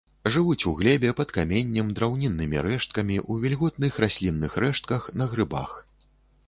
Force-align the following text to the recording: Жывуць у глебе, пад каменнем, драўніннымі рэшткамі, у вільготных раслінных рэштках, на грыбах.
Жывуць 0.35 0.67
у 0.69 0.71
глебе, 0.79 1.11
пад 1.19 1.33
каменнем, 1.35 1.91
драўніннымі 1.99 2.65
рэшткамі, 2.69 3.19
у 3.35 3.39
вільготных 3.45 4.01
раслінных 4.07 4.51
рэштках, 4.67 5.01
на 5.23 5.31
грыбах. 5.35 5.71